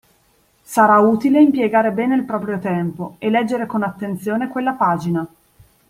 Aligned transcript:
Sarà 0.63 0.97
utile 0.97 1.39
impiegare 1.43 1.91
bene 1.91 2.15
il 2.15 2.23
proprio 2.23 2.57
tempo 2.57 3.17
e 3.19 3.29
leggere 3.29 3.67
con 3.67 3.83
attenzione 3.83 4.47
quella 4.47 4.71
pagina. 4.73 5.27